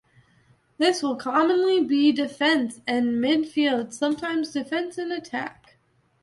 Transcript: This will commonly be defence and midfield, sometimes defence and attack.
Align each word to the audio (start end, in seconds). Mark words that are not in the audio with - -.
This 0.79 1.03
will 1.03 1.15
commonly 1.15 1.79
be 1.79 2.11
defence 2.11 2.81
and 2.87 3.21
midfield, 3.23 3.93
sometimes 3.93 4.51
defence 4.51 4.97
and 4.97 5.11
attack. 5.11 5.77